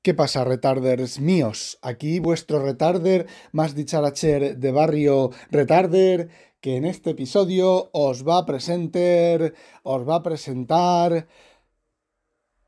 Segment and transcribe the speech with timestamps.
[0.00, 1.76] ¿Qué pasa, retarders míos?
[1.82, 6.28] Aquí vuestro retarder más dicharacher de barrio retarder
[6.60, 11.26] que en este episodio os va a presentar, os va a presentar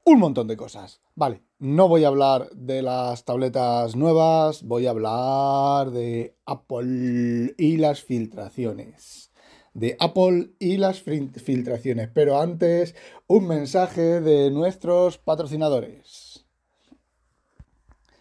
[0.05, 1.01] un montón de cosas.
[1.15, 7.77] Vale, no voy a hablar de las tabletas nuevas, voy a hablar de Apple y
[7.77, 9.31] las filtraciones.
[9.73, 12.11] De Apple y las filtraciones.
[12.13, 12.97] Pero antes,
[13.29, 16.30] un mensaje de nuestros patrocinadores.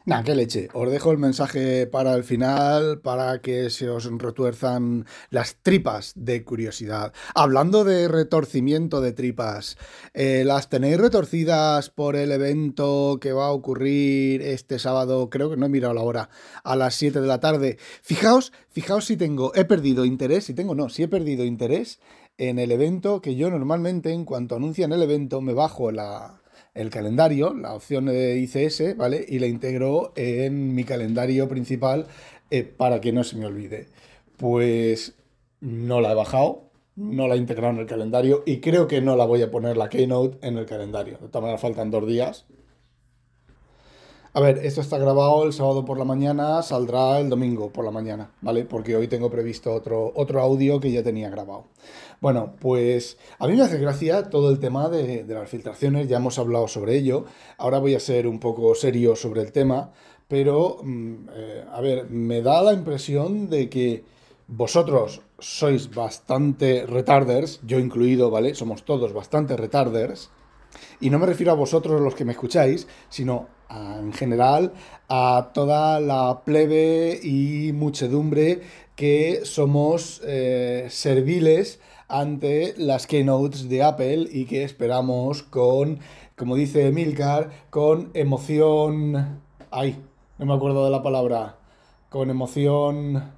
[0.10, 0.70] Nah, qué leche.
[0.74, 6.44] Os dejo el mensaje para el final para que se os retuerzan las tripas de
[6.44, 7.14] curiosidad.
[7.36, 9.78] Hablando de retorcimiento de tripas,
[10.16, 15.30] eh, ¿las tenéis retorcidas por el evento que va a ocurrir este sábado?
[15.30, 16.30] Creo que no he mirado la hora,
[16.64, 17.78] a las 7 de la tarde.
[18.02, 22.00] Fijaos, fijaos si tengo, he perdido interés, si tengo no, si he perdido interés
[22.40, 26.42] en el evento que yo normalmente en cuanto anuncian el evento me bajo la
[26.74, 29.26] el calendario, la opción de ICS, ¿vale?
[29.28, 32.08] Y la integro en mi calendario principal
[32.52, 33.88] eh, para que no se me olvide.
[34.38, 35.16] Pues
[35.62, 39.16] no la he bajado, no la he integrado en el calendario y creo que no
[39.16, 41.18] la voy a poner la Keynote en el calendario.
[41.22, 42.46] De todas maneras, faltan dos días,
[44.32, 47.92] a ver, esto está grabado el sábado por la mañana, saldrá el domingo por la
[47.92, 48.64] mañana, ¿vale?
[48.64, 51.66] Porque hoy tengo previsto otro, otro audio que ya tenía grabado.
[52.22, 56.38] Bueno, pues a mí me hace gracia todo el tema de, las filtraciones, ya hemos
[56.38, 57.26] hablado sobre ello.
[57.58, 59.92] Ahora voy a ser un poco serio sobre el tema,
[60.28, 64.04] pero, mm, eh, a ver, me da la impresión de que
[64.48, 68.54] vosotros sois bastante retarders, yo incluido, ¿vale?
[68.54, 70.30] Somos todos bastante retarders.
[71.00, 74.74] Y no me refiero a vosotros los que me escucháis, sino en general
[75.08, 78.62] a toda la plebe y muchedumbre
[78.96, 86.00] que somos eh, serviles ante las keynotes de Apple y que esperamos con,
[86.36, 89.42] como dice Milcar, con emoción...
[89.72, 90.04] Ay,
[90.40, 91.58] no me acuerdo de la palabra.
[92.10, 93.32] Con emoción...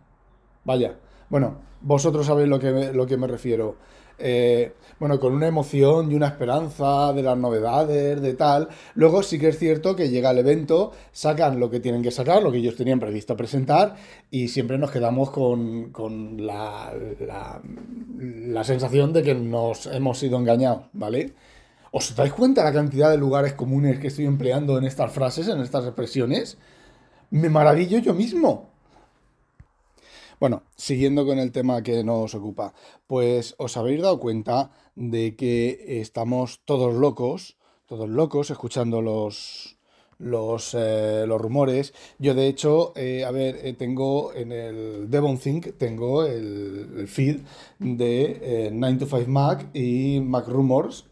[0.64, 0.96] Vaya.
[1.30, 3.76] Bueno, vosotros sabéis lo que lo que me refiero.
[4.22, 8.70] Eh, bueno, con una emoción y una esperanza de las novedades, de tal.
[8.94, 12.44] Luego sí que es cierto que llega el evento, sacan lo que tienen que sacar,
[12.44, 13.96] lo que ellos tenían previsto presentar,
[14.30, 15.92] y siempre nos quedamos con,
[16.38, 21.34] la, la, sensación de que nos hemos sido engañados, ¿vale?
[21.92, 25.62] ¿Os dais cuenta la cantidad de lugares comunes que estoy empleando en estas frases, en
[25.62, 26.60] estas expresiones?
[27.32, 28.71] Me maravillo yo mismo.
[30.42, 32.74] Bueno, siguiendo con el tema que nos ocupa,
[33.06, 39.78] pues os habéis dado cuenta de que estamos todos locos, todos locos, escuchando los,
[40.18, 41.94] los, eh, los rumores.
[42.18, 47.42] Yo, de hecho, eh, a ver, eh, tengo en el Devon Think, tengo el, feed
[47.78, 51.06] de 9 to 5 Mac y Mac Rumors.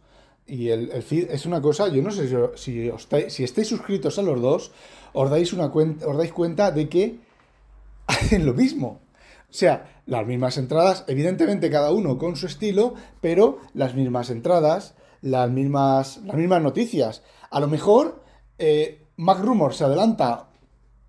[0.48, 2.90] Y el, feed es una cosa, yo no sé si,
[3.30, 4.72] si, estáis suscritos a los dos,
[5.14, 7.20] os dais, una cuenta, os dais cuenta de que
[8.08, 9.02] hacen lo mismo.
[9.50, 15.50] Sea, las mismas entradas, evidentemente cada uno con su estilo, pero las mismas entradas, las
[15.50, 17.24] mismas, las mismas noticias.
[17.50, 18.24] A lo mejor
[18.58, 20.50] eh, Mac Rumor se adelanta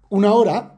[0.09, 0.77] una hora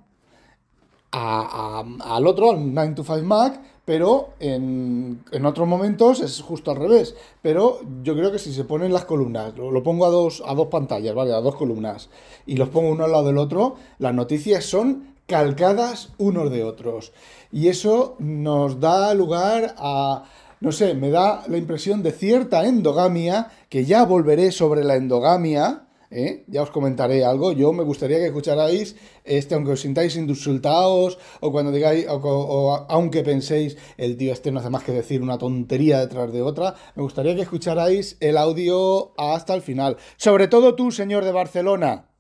[1.12, 7.14] al otro, al 9 to 5 Mac, pero en, otros momentos es justo al revés.
[7.42, 10.54] Pero yo creo que si se ponen las columnas, lo, lo, pongo a dos, a
[10.54, 11.32] dos pantallas, ¿vale?
[11.32, 12.08] A dos columnas,
[12.46, 17.14] y los pongo uno al lado del otro, las noticias son calcadas unos de otros.
[17.50, 20.24] Y eso nos da lugar a,
[20.60, 25.86] no sé, me da la impresión de cierta endogamia, que ya volveré sobre la endogamia.
[26.10, 26.44] ¿eh?
[26.48, 27.52] Ya os comentaré algo.
[27.52, 28.94] Yo me gustaría que escucharais,
[29.24, 34.60] este, aunque os sintáis insultados, o cuando digáis, o, aunque penséis, el tío este no
[34.60, 39.14] hace más que decir una tontería detrás de otra, me gustaría que escucharais el audio
[39.16, 39.96] hasta el final.
[40.18, 42.11] Sobre todo tú, señor de Barcelona.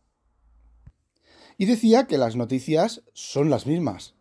[1.62, 4.14] Y decía que las noticias son las mismas.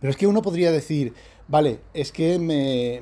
[0.00, 1.14] Pero es que uno podría decir,
[1.46, 2.96] vale, es que me...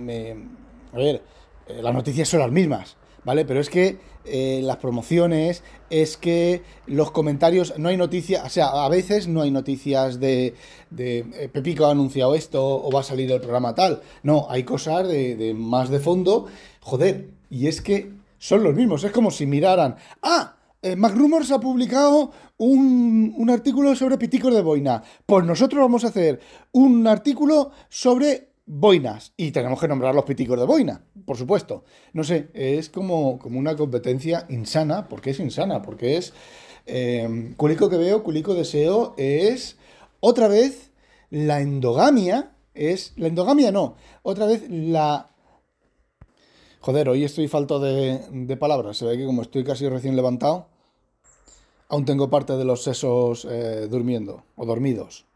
[0.92, 1.22] a ver,
[1.68, 3.46] eh, las noticias son las mismas, ¿vale?
[3.46, 8.66] Pero es que eh, las promociones, es que los comentarios, no hay noticias, o sea,
[8.66, 10.52] a veces no hay noticias de,
[10.90, 14.02] de eh, Pepico ha anunciado esto o va a salir el programa tal.
[14.22, 16.48] No, hay cosas de, de más de fondo.
[16.82, 19.04] Joder, y es que son los mismos.
[19.04, 20.53] Es como si miraran, ah,
[20.84, 25.02] eh, MacRumors ha publicado un, artículo sobre piticos de boina.
[25.24, 26.40] Pues nosotros vamos a hacer
[26.72, 29.32] un artículo sobre boinas.
[29.38, 31.84] Y tenemos que nombrar los piticos de boina, por supuesto.
[32.12, 35.08] No sé, es como, como una competencia insana.
[35.08, 35.80] ¿Por qué es insana?
[35.80, 36.34] Porque es...
[36.84, 39.78] Eh, culico que veo, culico deseo, es
[40.20, 40.90] otra vez
[41.30, 42.52] la endogamia.
[42.74, 43.14] Es.
[43.16, 43.96] La endogamia no.
[44.22, 45.30] Otra vez la
[46.80, 48.98] Joder, hoy estoy falto de, de, palabras.
[48.98, 50.68] Se ve que como estoy casi recién levantado,
[51.88, 55.26] Aún tengo parte de los sesos eh, durmiendo o dormidos.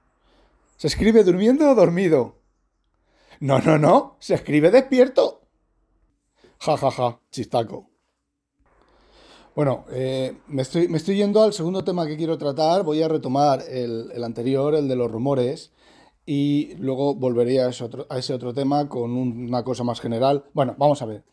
[0.77, 2.37] ¿Se escribe durmiendo o dormido?
[3.41, 5.43] No, no, no, se escribe despierto.
[6.61, 7.89] Ja, ja, ja, chistaco.
[9.55, 12.85] Bueno, eh, me, estoy, me, estoy, yendo al segundo tema que quiero tratar.
[12.85, 15.73] Voy a retomar el, anterior, el de los rumores,
[16.25, 20.45] y luego volveré a ese otro, a ese otro tema con una cosa más general.
[20.53, 21.25] Bueno, vamos a ver.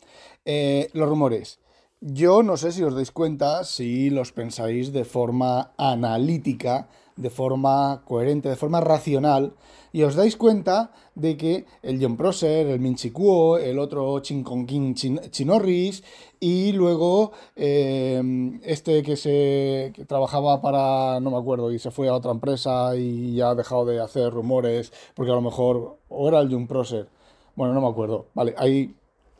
[0.44, 1.60] Eh, los rumores.
[2.08, 6.86] Yo no sé si os dais cuenta, si los pensáis de forma analítica,
[7.16, 9.54] de forma coherente, de forma racional,
[9.92, 14.44] y os dais cuenta de que el John Prosser, el Min Kuo, el otro Chin
[14.44, 16.04] Kong King Chinorris,
[16.38, 22.14] y luego em, este que se trabajaba para, no me acuerdo, y se fue a
[22.14, 26.38] otra empresa y ya ha dejado de hacer rumores, porque a lo mejor, o era
[26.38, 27.08] el John Prosser,
[27.56, 28.94] bueno, no me acuerdo, vale, hay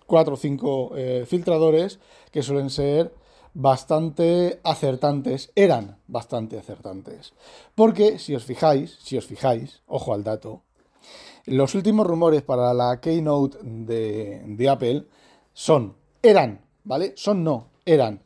[0.06, 1.98] cuatro o cinco eh, filtradores
[2.30, 3.12] que suelen ser
[3.54, 7.32] bastante acertantes, eran bastante acertantes.
[7.74, 10.62] Porque si os fijáis, si os fijáis, ojo al dato,
[11.46, 15.06] los últimos rumores para la keynote de, de Apple
[15.54, 17.12] son, eran, ¿vale?
[17.16, 18.25] Son no, eran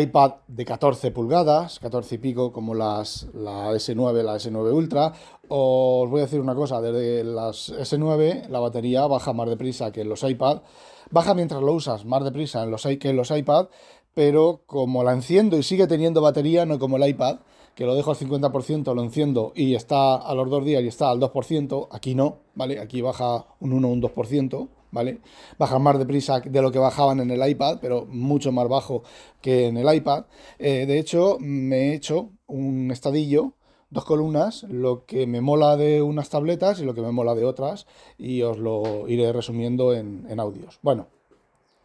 [0.00, 5.12] iPad de 14 pulgadas, 14 y pico, como las, la S9, la S9 Ultra.
[5.48, 10.02] Os voy a decir una cosa, desde las S9 la batería baja más deprisa que
[10.02, 10.62] en los iPad.
[11.10, 13.68] Baja mientras lo usas más deprisa en los, que en los iPad,
[14.14, 17.38] pero como la enciendo y sigue teniendo batería, no como el iPad,
[17.74, 21.10] que lo dejo al 50%, lo enciendo y está a los dos días y está
[21.10, 22.80] al 2%, aquí no, ¿vale?
[22.80, 24.68] Aquí baja un 1 o un 2%.
[24.96, 25.20] ¿Vale?
[25.58, 29.02] Bajan más deprisa de lo que bajaban en el iPad, pero mucho más bajo
[29.42, 30.24] que en el iPad.
[30.58, 33.52] Eh, de hecho, me he hecho un estadillo,
[33.90, 37.44] dos columnas, lo que me mola de unas tabletas y lo que me mola de
[37.44, 40.78] otras, y os lo iré resumiendo en, en audios.
[40.80, 41.08] Bueno,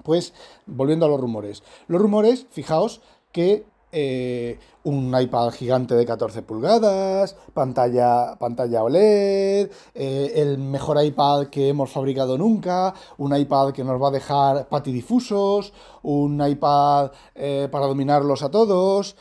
[0.04, 0.34] pues
[0.66, 1.64] volviendo a los rumores.
[1.88, 3.02] Los rumores, fijaos
[3.34, 11.48] que eh, un iPad gigante de 14 pulgadas, pantalla, pantalla OLED, eh, el mejor iPad
[11.48, 17.68] que hemos fabricado nunca, un iPad que nos va a dejar patidifusos, un iPad eh,
[17.72, 19.16] para dominarlos a todos,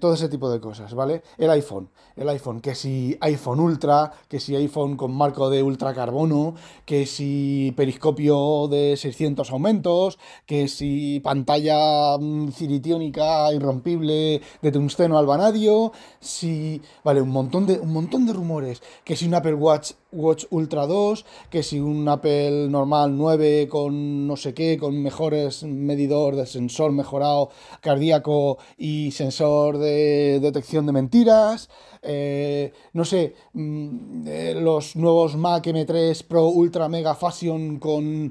[0.00, 1.22] todo ese tipo de cosas, ¿vale?
[1.38, 6.54] El iPhone, el iPhone, que si iPhone Ultra, que si iPhone con marco de ultracarbono,
[6.84, 13.50] que si periscopio de 600 aumentos, que si pantalla mm, ciritiónica
[13.94, 16.80] irrompible de tungsteno al vanadio, si...
[17.02, 18.82] Vale, un montón de, un montón de rumores.
[19.04, 24.26] Que si un Apple Watch, Watch Ultra 2, que si un Apple normal 9 con
[24.26, 27.50] no sé qué, con mejores medidor de sensor mejorado
[27.80, 31.68] cardíaco y sensor de detección de mentiras.
[32.06, 38.30] Eh, no sé, mm, eh, los nuevos Mac M3 Pro Ultra Mega Fashion con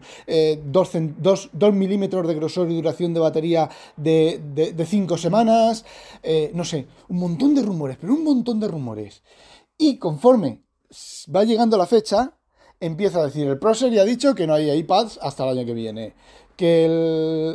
[0.66, 5.86] 2, eh, milímetros de grosor y duración de batería de 5 semanas,
[6.54, 9.24] no sé, un montón de rumores, pero un montón de rumores.
[9.78, 10.62] Y conforme
[11.34, 12.34] va llegando la fecha,
[12.80, 15.66] empieza a decir, el Procer ya ha dicho que no hay iPads hasta el año
[15.66, 16.14] que viene
[16.56, 16.86] que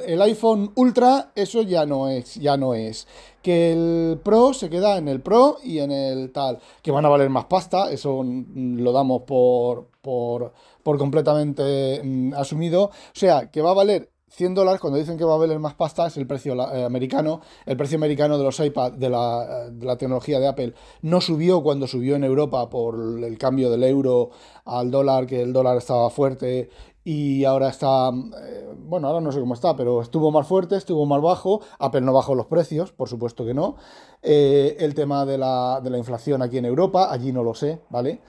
[0.06, 3.06] el, iPhone Ultra eso ya no es, ya no es.
[3.42, 6.58] Que el Pro se queda en el Pro y en el tal.
[6.82, 10.52] Que van a valer más pasta, eso lo damos por, por,
[10.82, 12.84] por completamente mm, asumido.
[12.84, 15.74] O sea, que va a valer 100 dólares, cuando dicen que va a valer más
[15.74, 17.40] pasta, es el precio eh, americano.
[17.66, 21.62] El precio americano de los iPad, de la, de la, tecnología de Apple, no subió
[21.62, 24.30] cuando subió en Europa por el cambio del euro
[24.64, 26.68] al dólar, que el dólar estaba fuerte
[27.10, 31.06] y ahora está, eh, bueno, ahora no sé cómo está, pero estuvo más fuerte, estuvo
[31.06, 33.76] más bajo, Apple no bajó los precios, por supuesto que no.
[34.22, 37.80] Eh, el tema de la, de la, inflación aquí en Europa, allí no lo sé,
[37.88, 38.20] ¿vale?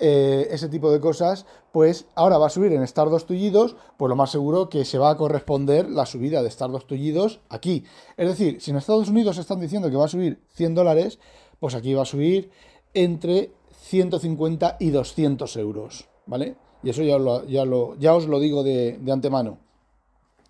[0.00, 4.14] Eh, ese tipo de cosas, pues ahora va a subir en Stardust tullidos, pues lo
[4.14, 7.84] más seguro que se va a corresponder la subida de Stardust tullidos aquí.
[8.16, 11.18] Es decir, si en Estados Unidos están diciendo que va a subir 100 dólares,
[11.58, 12.50] pues aquí va a subir
[12.94, 13.50] entre
[13.88, 16.56] 150 y 200 euros, ¿vale?
[16.84, 19.58] Y eso ya, ya, lo, ya os lo digo de, antemano.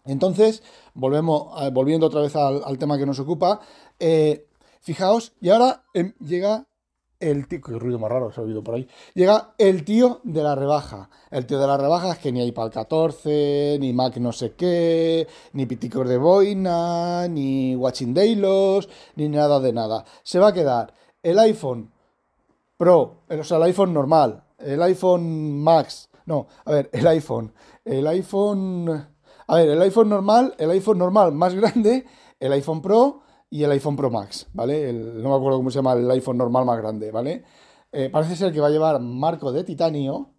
[0.04, 0.62] Entonces,
[0.92, 3.60] volvemos, volviendo otra vez al, tema que nos ocupa,
[3.98, 4.46] eh,
[4.80, 6.67] fijaos, y ahora em, llega
[7.20, 10.42] el tío, qué ruido más raro se ha oído por ahí, llega el tío de
[10.42, 11.10] la rebaja.
[11.30, 15.26] El tío de la rebaja es que ni iPad 14, ni Mac no sé qué,
[15.52, 20.04] ni Piticor de Boina, ni Watching Daylos, ni nada de nada.
[20.22, 21.92] Se va a quedar el iPhone
[22.76, 27.54] Pro, o sea, el iPhone normal, el iPhone Max, no, a ver, el iPhone.
[27.86, 29.08] El iPhone.
[29.46, 32.04] A ver, el iPhone normal, el iPhone normal más grande,
[32.38, 34.92] el iPhone Pro y el iPhone Pro Max, ¿vale?
[34.92, 37.44] no me acuerdo cómo se llama el iPhone normal más grande, ¿vale?
[37.92, 40.30] Eh, parece ser que va a llevar marco de titanio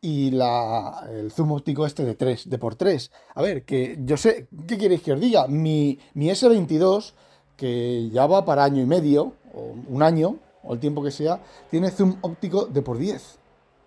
[0.00, 3.10] y la, el zoom óptico este de 3, de por 3.
[3.34, 5.46] A ver, que yo sé, ¿qué queréis que os diga?
[5.46, 7.12] Mi, mi S22
[7.56, 11.40] que ya va para año y medio, o un año, o el tiempo que sea,
[11.70, 13.38] tiene zoom óptico de por 10,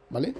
[0.10, 0.34] ¿vale?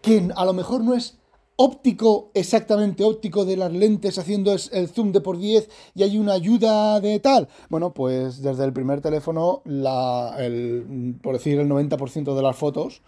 [0.00, 1.18] Que a lo mejor no es
[1.56, 6.32] óptico, exactamente óptico de las lentes haciendo el zoom de por 10 y hay una
[6.32, 7.48] ayuda de tal.
[7.68, 13.02] Bueno, pues desde el primer teléfono, la, el, por decir el 90% de las fotos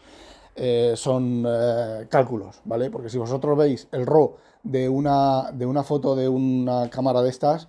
[0.55, 2.91] eh, son eh, cálculos, ¿vale?
[2.91, 7.31] Porque si vosotros veis el RAW de una, de una foto de una cámara de
[7.31, 7.69] estas,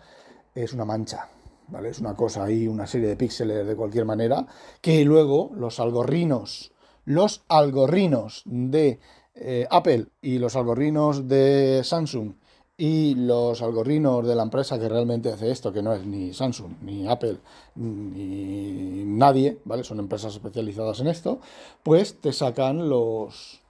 [0.55, 1.29] es una mancha,
[1.67, 1.89] ¿vale?
[1.89, 4.45] Es una cosa ahí, una serie de píxeles de cualquier manera,
[4.81, 6.71] que luego los algorrinos,
[7.03, 8.99] los algorrinos de
[9.39, 12.33] eh, Apple y los algorrinos de Samsung
[12.77, 16.73] y los algorrinos de la empresa que realmente hace esto, que no es ni Samsung,
[16.81, 17.37] ni Apple,
[17.75, 19.83] ni nadie, ¿vale?
[19.83, 21.39] Son empresas especializadas en esto,
[21.81, 23.61] pues te sacan los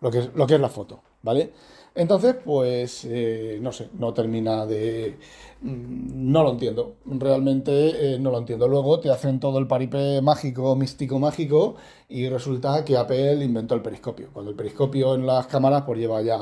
[0.00, 1.52] lo que es, lo que es la foto, ¿vale?
[1.96, 5.18] Entonces, pues, eh, no sé, no termina de...
[5.62, 8.68] Mm, no lo entiendo, realmente eh, no lo entiendo.
[8.68, 11.76] Luego te hacen todo el paripé mágico, místico mágico,
[12.08, 14.28] y resulta que Apple inventó el periscopio.
[14.32, 16.38] Cuando el periscopio en las cámaras, pues lleva ya,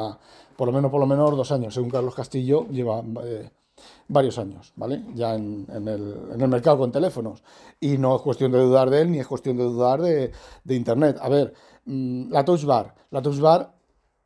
[0.56, 1.72] por lo menos, por lo menos, dos años.
[1.74, 3.02] Según Carlos Castillo, lleva...
[3.24, 3.48] Eh,
[4.08, 5.02] varios años, ¿vale?
[5.14, 7.42] Ya en, el, en, el, mercado con teléfonos.
[7.80, 10.30] Y no es cuestión de dudar de él, ni es cuestión de dudar de,
[10.62, 11.18] de Internet.
[11.20, 11.54] A ver,
[11.86, 12.94] mm, la Touch Bar.
[13.10, 13.74] La Touch Bar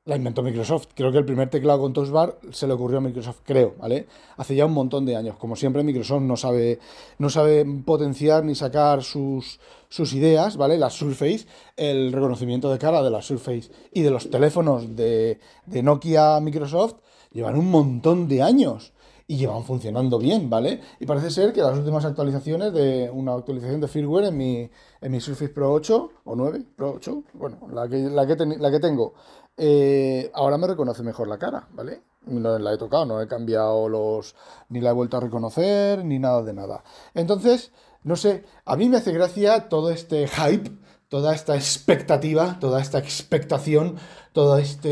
[0.09, 0.89] la inventó Microsoft.
[0.95, 4.07] Creo que el primer teclado con Touch Bar se le ocurrió a Microsoft, creo, ¿vale?
[4.39, 5.37] Hace ya un montón de años.
[5.37, 6.79] Como siempre, Microsoft no sabe,
[7.19, 9.61] no sabe potenciar ni sacar sus,
[9.91, 10.79] sus ideas, ¿vale?
[10.79, 11.47] La Surface,
[11.77, 16.95] el reconocimiento de cara de la Surface y de los teléfonos de, de Nokia Microsoft
[17.31, 18.95] llevan un montón de años
[19.31, 20.81] y llevan funcionando bien, ¿vale?
[21.01, 24.71] Y parece ser que las últimas actualizaciones de una actualización de firmware en mi,
[25.03, 28.71] en mi Surface Pro 8 o 9, Pro 8, bueno, la que, la que, la
[28.71, 29.13] que tengo,
[29.59, 32.03] eh, ahora me reconoce mejor la cara, ¿vale?
[32.27, 34.37] No la he tocado, no he cambiado los.
[34.69, 36.85] ni la he vuelto a reconocer, ni nada de nada.
[37.15, 37.73] Entonces,
[38.05, 40.71] no sé, a mí me hace gracia todo este hype,
[41.09, 43.97] toda esta expectativa, toda esta expectación,
[44.33, 44.89] toda esta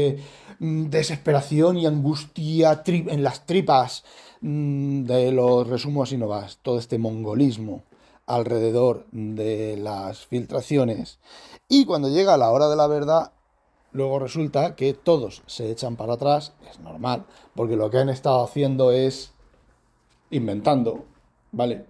[0.58, 4.04] mm, desesperación y angustia en las tripas
[4.40, 7.84] mm, de los resumos y novas, todo este mongolismo
[8.26, 11.20] alrededor de las filtraciones.
[11.68, 13.32] Y cuando llega la hora de la verdad,
[13.96, 17.24] Luego resulta que todos se echan para atrás, es normal,
[17.54, 19.32] porque lo que han estado haciendo es
[20.28, 21.06] inventando,
[21.50, 21.86] ¿vale?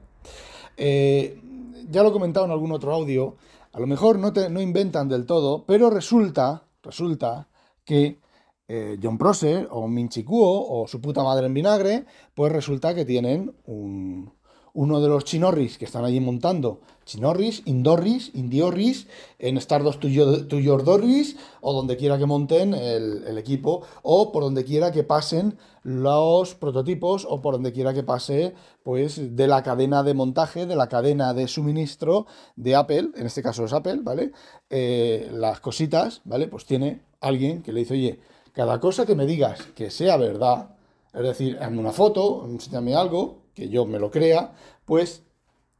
[0.76, 1.42] Eh,
[1.90, 3.34] ya lo he comentado en algún otro audio,
[3.72, 7.48] a lo mejor no, te, no inventan del todo, pero resulta, resulta
[7.84, 8.20] que
[8.68, 13.04] eh, John Prosser o Minchi Kuo o su puta madre en vinagre, pues resulta que
[13.04, 14.32] tienen un,
[14.76, 19.06] uno de los chinorris que están allí montando, chinorris, indorris, indiorris,
[19.38, 24.64] en Stardust to Your, Dorris, o donde quiera que monten el, equipo, o por donde
[24.64, 28.52] quiera que pasen los prototipos, o por donde quiera que pase,
[28.82, 33.42] pues, de la cadena de montaje, de la cadena de suministro de Apple, en este
[33.42, 34.32] caso es Apple, ¿vale?
[34.68, 36.48] Eh, las cositas, ¿vale?
[36.48, 38.20] Pues tiene alguien que le dice, oye,
[38.52, 40.76] cada cosa que me digas que sea verdad,
[41.14, 44.52] es decir, hazme una foto, enséñame algo, que yo me lo crea,
[44.84, 45.24] pues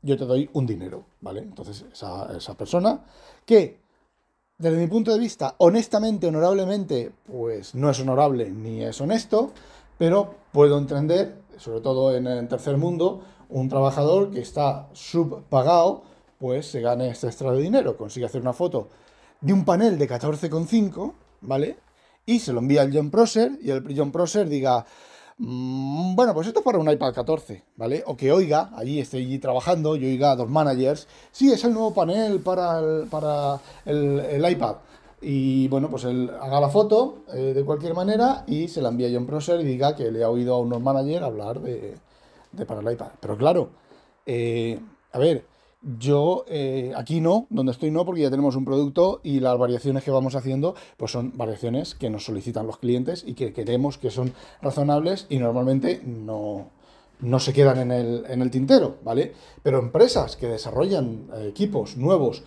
[0.03, 1.41] yo te doy un dinero, ¿vale?
[1.41, 3.05] Entonces, esa, persona
[3.45, 3.79] que,
[4.59, 9.53] desde mi punto de vista, honestamente, honorablemente, pues no es honorable ni es honesto,
[9.99, 16.03] pero puedo entender, sobre todo en el tercer mundo, un trabajador que está subpagado,
[16.39, 18.89] pues se gane este extra de dinero, consigue hacer una foto
[19.41, 21.77] de un panel de 14,5, ¿vale?
[22.25, 24.87] Y se lo envía al John Prosser y el John Prosser diga,
[25.39, 28.03] bueno, pues esto es para un iPad 14, ¿vale?
[28.07, 31.93] O que oiga, allí allí trabajando y oiga a dos managers, sí, es el nuevo
[31.93, 34.77] panel para el, para el, iPad.
[35.21, 39.09] Y bueno, pues él haga la foto eh, de cualquier manera y se la envía
[39.09, 41.97] a John Prosser y diga que le ha oído a unos managers hablar de,
[42.53, 43.11] de para el iPad.
[43.21, 43.71] Pero claro,
[44.25, 44.79] eh,
[45.13, 45.45] a ver,
[45.83, 50.03] yo eh, aquí no, donde estoy no, porque ya tenemos un producto y las variaciones
[50.03, 54.11] que vamos haciendo, pues son variaciones que nos solicitan los clientes y que queremos que
[54.11, 56.71] son razonables y normalmente no,
[57.21, 59.35] no se quedan en el, en el, tintero, ¿vale?
[59.63, 62.43] Pero empresas que desarrollan eh, equipos nuevos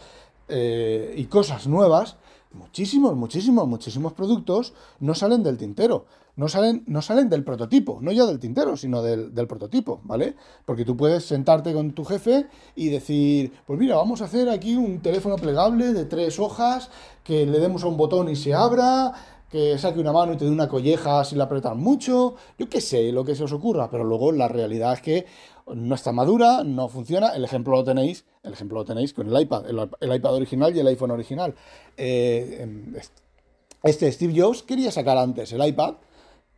[0.48, 2.18] eh, y cosas nuevas,
[2.52, 6.06] muchísimos, muchísimos, muchísimos productos no salen del tintero
[6.39, 10.36] no salen, no salen del prototipo, no ya del tintero, sino del, prototipo, ¿vale?
[10.63, 14.77] Porque tú puedes sentarte con tu jefe y decir, pues mira, vamos a hacer aquí
[14.77, 16.91] un teléfono plegable de tres hojas,
[17.25, 19.12] que le demos a un botón y se abra,
[19.50, 22.79] que saque una mano y te dé una colleja si la apretan mucho, yo qué
[22.79, 25.25] sé, lo que se os ocurra, pero luego la realidad es que
[25.67, 29.41] no está madura, no funciona, el ejemplo lo tenéis, el ejemplo lo tenéis con el
[29.41, 31.53] iPad, el, iPad original y el iPhone original.
[31.98, 32.96] Eh, em,
[33.84, 35.96] este Steve Jobs quería sacar antes el iPad,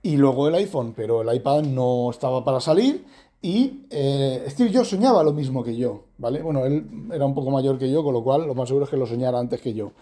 [0.03, 3.05] y luego el iPhone, pero el iPad no estaba para salir
[3.41, 6.41] Y eh, Steve Jobs soñaba lo mismo que yo, ¿vale?
[6.41, 8.91] Bueno, él era un poco mayor que yo, con lo cual lo más seguro es
[8.91, 9.93] que lo soñara antes que yo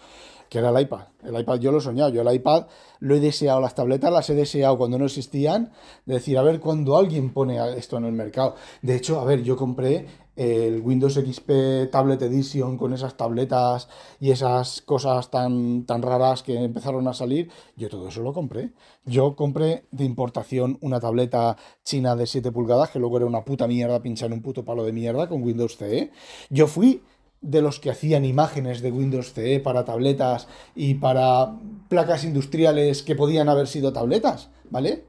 [0.50, 1.04] que era el iPad.
[1.22, 2.66] El iPad yo lo he soñado, yo el iPad
[2.98, 5.72] lo he deseado, las tabletas las he deseado cuando no existían,
[6.04, 8.56] de decir, a ver, cuando alguien pone esto en el mercado.
[8.82, 13.88] De hecho, a ver, yo compré el Windows XP Tablet Edition con esas tabletas
[14.18, 18.72] y esas cosas tan, tan raras que empezaron a salir, yo todo eso lo compré.
[19.04, 23.68] Yo compré de importación una tableta china de 7 pulgadas, que luego era una puta
[23.68, 26.10] mierda pinchar en un puto palo de mierda con Windows CE.
[26.48, 27.02] Yo fui
[27.40, 31.54] de los que hacían imágenes de Windows CE para tabletas y para
[31.88, 35.04] placas industriales que podían haber sido tabletas, ¿vale?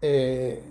[0.00, 0.62] Eh,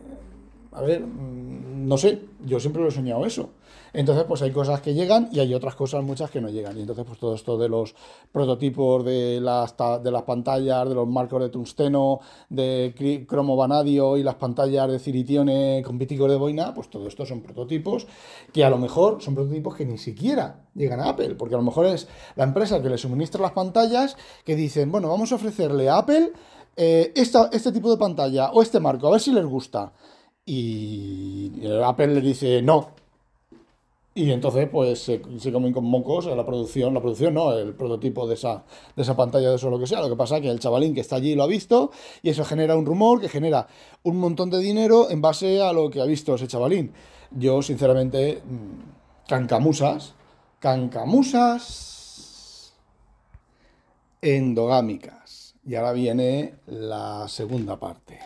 [0.71, 3.51] a ver, mm, no sé, yo siempre lo he soñado eso.
[3.93, 6.75] Entonces, pues hay cosas que llegan y hay otras cosas muchas que no llegan.
[6.77, 7.93] Y entonces, pues todo esto de los
[8.31, 12.19] prototipos de las, de las pantallas, de los marcos de tungsteno,
[12.49, 17.23] de cromo vanadio y las pantallas de ciritione con píticos de boina, pues todo esto
[17.25, 18.07] son prototipos
[18.51, 21.63] que a lo mejor son prototipos que ni siquiera llegan a Apple, porque a lo
[21.63, 25.89] mejor es la empresa que le suministra las pantallas que dicen, bueno, vamos a ofrecerle
[25.89, 26.31] a Apple
[26.75, 29.93] eh, este tipo de pantalla o este marco, a ver si les gusta.
[30.45, 31.51] Y
[31.83, 32.89] Apple le dice, no,
[34.15, 38.35] y entonces, pues se, comen con mocos la producción, la producción no, el prototipo de
[38.35, 38.63] esa,
[38.95, 40.01] de esa pantalla, de eso lo que sea.
[40.01, 41.89] Lo que pasa es que el chavalín que está allí lo ha visto
[42.21, 43.65] y eso genera un rumor que genera
[44.03, 46.93] un montón de dinero en base a lo que ha visto ese chavalín.
[47.31, 50.13] Yo, sinceramente, mm, cancamusas,
[50.59, 51.93] cancamusas
[54.21, 55.55] endogámicas.
[55.65, 58.19] Y ahora viene la segunda parte.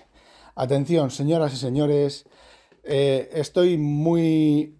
[0.56, 2.26] Atención, señoras y señores,
[2.84, 4.77] eh, estoy muy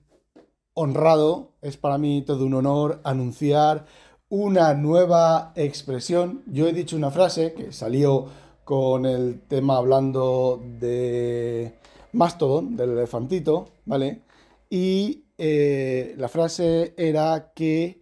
[0.78, 3.86] honrado, es para mí todo un honor anunciar
[4.30, 6.44] una nueva expresión.
[6.46, 8.28] Yo he dicho una frase que salió
[8.64, 11.74] con el tema hablando de
[12.14, 14.22] Mastodon, del elefantito, ¿vale?
[14.70, 18.00] Y eh, la frase era que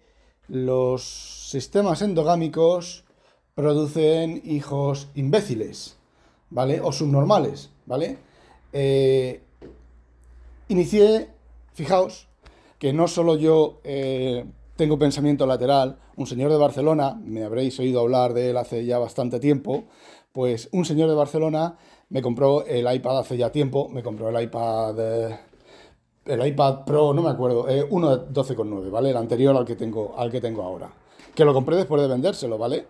[0.50, 1.04] los
[1.50, 3.06] sistemas endogámicos
[3.54, 5.96] producen hijos imbéciles,
[6.50, 6.82] ¿vale?
[6.82, 8.18] O subnormales, ¿vale?
[8.74, 9.42] Eh,
[10.68, 11.30] inicié,
[11.74, 12.28] fijaos,
[12.80, 18.02] que no solo yo eh, tengo pensamiento lateral, un señor de Barcelona, me habréis oído
[18.02, 19.86] hablar de él hace ya bastante tiempo,
[20.32, 21.78] pues un señor de Barcelona
[22.10, 25.40] me compró el iPad hace ya tiempo, me compró el iPad, eh,
[26.26, 29.12] el iPad Pro, no me acuerdo, eh, uno de 12,9, ¿vale?
[29.12, 30.90] El anterior al que, tengo, al que tengo ahora,
[31.34, 32.88] que lo compré después de vendérselo, ¿vale?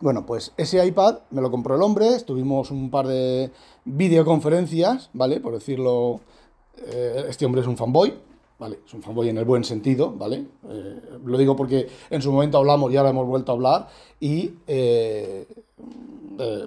[0.00, 3.50] bueno, pues ese iPad me lo compró el hombre, estuvimos un par de
[3.84, 5.40] videoconferencias, ¿vale?
[5.40, 6.20] Por decirlo
[6.76, 8.14] eh, este hombre es un fanboy,
[8.58, 8.80] ¿vale?
[8.86, 10.46] Es un fanboy en el buen sentido, ¿vale?
[10.68, 14.52] Eh, lo digo porque en su momento hablamos y ahora hemos vuelto a hablar y,
[14.66, 15.46] eh,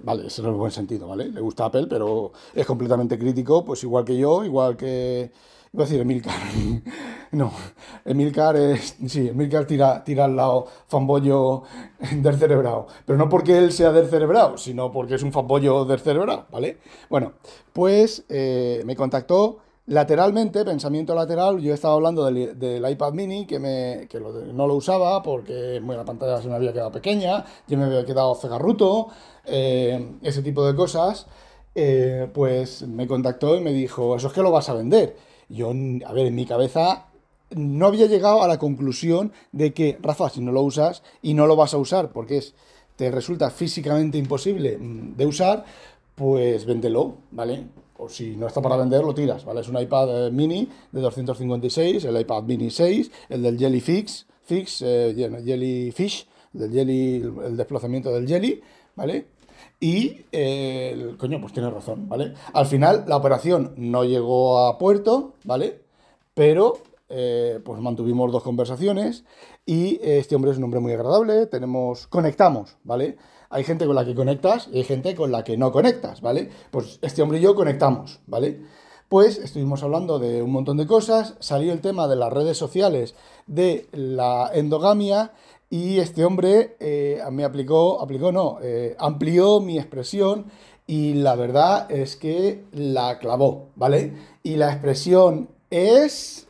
[0.03, 1.29] vale, el buen sentido, ¿vale?
[1.29, 5.31] Le gusta Apple, pero es completamente crítico, pues igual que yo, igual que...
[5.75, 6.35] Iba a decir Emilcar.
[7.31, 7.51] no,
[8.05, 8.95] Emilcar es.
[9.07, 11.63] Sí, Emilcar tira, tira al lado fanboyo
[12.11, 12.85] del cerebrado.
[13.07, 16.77] Pero no porque él sea del cerebrado, sino porque es un fanboyo del cerebrado, ¿vale?
[17.09, 17.33] Bueno,
[17.73, 24.07] pues me contactó Lateralmente, pensamiento lateral, yo estaba hablando del, iPad mini que, me,
[24.53, 28.33] no lo usaba porque la pantalla se me había quedado pequeña, yo me había quedado
[28.35, 29.09] cegarruto,
[29.45, 31.27] eh, ese tipo de cosas.
[31.75, 35.17] Eh, pues me contactó y me dijo, eso es que lo vas a vender.
[35.49, 37.07] Yo, a ver, en mi cabeza
[37.51, 41.47] no había llegado a la conclusión de que, Rafa, si no lo usas y no
[41.47, 42.53] lo vas a usar porque es,
[42.95, 45.65] te resulta físicamente imposible mm, de usar,
[46.15, 47.65] pues véndelo, ¿vale?
[47.97, 49.61] O si no está para vender, lo tiras, ¿vale?
[49.61, 54.81] Es un iPad eh, mini de 256, el iPad mini 6, el del Jellyfix, Fix,
[54.81, 55.13] eh,
[55.45, 58.61] Jellyfish, del Jelly, el desplazamiento del Jelly,
[58.95, 59.27] ¿vale?
[59.79, 62.33] Y, eh, coño, pues tiene razón, ¿vale?
[62.53, 65.81] Al final, la operación no llegó a puerto, ¿vale?
[66.33, 66.77] Pero,
[67.63, 69.23] pues mantuvimos dos conversaciones
[69.67, 73.17] y este hombre es un hombre muy agradable, tenemos, conectamos, ¿vale?
[73.53, 76.49] Hay gente con la que conectas y hay gente con la que no conectas, ¿vale?
[76.71, 78.61] Pues este hombre y yo conectamos, ¿vale?
[79.09, 83.15] Pues estuvimos hablando de un montón de cosas, salió el tema de las redes sociales,
[83.45, 85.31] de la endogamia,
[85.69, 90.45] y este hombre eh, me aplicó, aplicó no, eh, amplió mi expresión
[90.85, 94.13] y la verdad es que la clavó, ¿vale?
[94.43, 96.47] Y la expresión es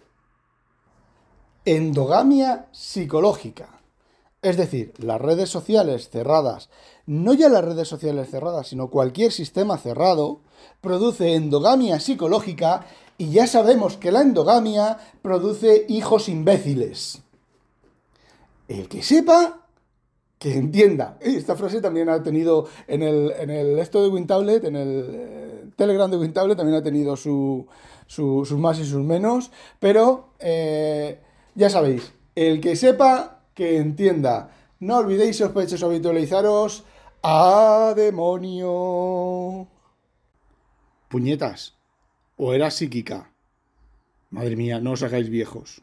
[1.66, 3.70] endogamia psicológica.
[4.44, 6.70] Es decir, las redes sociales cerradas,
[7.08, 10.42] no ya las redes sociales cerradas, sino cualquier sistema cerrado,
[10.82, 12.86] produce endogamia psicológica
[13.18, 17.24] y ya sabemos que la endogamia produce hijos imbéciles.
[18.68, 19.62] El que sepa,
[20.38, 21.18] que entienda.
[21.22, 26.10] Esta frase también ha tenido en el, en el esto de WinTablet, en el, Telegram
[26.10, 31.20] de Wintable también ha tenido sus más y sus menos, pero eh,
[31.56, 34.52] ya sabéis, el que sepa, que entienda.
[34.80, 36.84] No olvidéis, sospechosos, habitualizaros.
[37.22, 39.68] ¡A demonio!
[41.10, 41.78] Puñetas.
[42.38, 43.32] O era psíquica.
[44.30, 45.82] Madre mía, no os hagáis viejos.